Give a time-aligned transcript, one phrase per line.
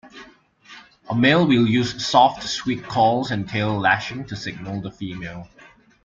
[1.11, 5.47] A male will use "soft squeak calls and tail-lashing" to signal the female.